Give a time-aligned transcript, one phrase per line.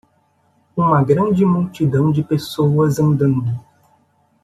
[0.75, 3.51] Uma grande multidão de pessoas andando.